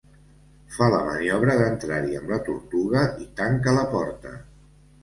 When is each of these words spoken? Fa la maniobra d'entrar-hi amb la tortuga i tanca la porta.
Fa 0.77 0.87
la 0.93 1.01
maniobra 1.09 1.57
d'entrar-hi 1.61 2.17
amb 2.23 2.35
la 2.35 2.41
tortuga 2.51 3.07
i 3.27 3.31
tanca 3.43 3.79
la 3.79 3.89
porta. 3.97 4.39